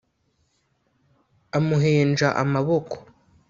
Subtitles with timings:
[1.57, 2.95] amuhenja amaboko